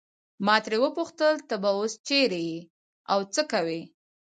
[0.45, 2.59] ما ترې وپوښتل ته به اوس چیرې یې
[3.11, 3.81] او څه کوې.